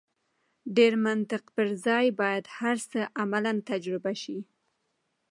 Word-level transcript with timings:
ډېر 0.75 0.93
منطق 1.05 1.43
پر 1.55 1.67
ځای 1.85 2.05
باید 2.19 2.45
هر 2.57 2.77
څه 2.91 2.99
عملاً 3.21 3.53
تجربه 3.71 4.13
شي. 4.21 4.37